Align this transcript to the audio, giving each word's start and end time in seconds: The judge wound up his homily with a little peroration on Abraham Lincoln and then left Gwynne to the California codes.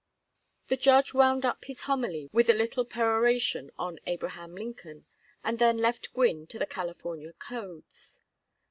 The 0.65 0.77
judge 0.77 1.13
wound 1.13 1.45
up 1.45 1.65
his 1.65 1.81
homily 1.81 2.27
with 2.33 2.49
a 2.49 2.55
little 2.55 2.85
peroration 2.85 3.69
on 3.77 3.99
Abraham 4.07 4.55
Lincoln 4.55 5.05
and 5.43 5.59
then 5.59 5.77
left 5.77 6.11
Gwynne 6.15 6.47
to 6.47 6.57
the 6.57 6.65
California 6.65 7.33
codes. 7.33 8.19